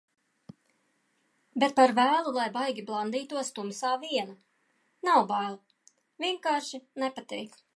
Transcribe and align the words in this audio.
Bet 1.63 1.75
par 1.79 1.93
vēlu, 1.99 2.33
lai 2.39 2.47
baigi 2.55 2.85
blandītos 2.87 3.53
tumsā 3.59 3.93
viena. 4.07 4.35
Nav 5.09 5.29
bail, 5.33 5.59
vienkārši 6.25 6.83
nepatīk. 7.05 7.63